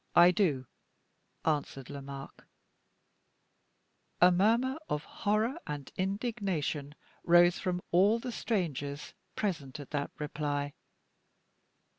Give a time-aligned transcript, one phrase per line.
[0.15, 0.65] "I do,"
[1.45, 2.47] answered Lomaque.
[4.19, 10.73] (A murmur of horror and indignation rose from all the strangers present at that reply.)